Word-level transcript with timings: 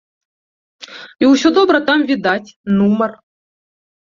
І 1.23 1.29
усё 1.33 1.47
добра 1.57 1.77
там 1.91 1.99
відаць, 2.13 2.55
нумар. 2.79 3.11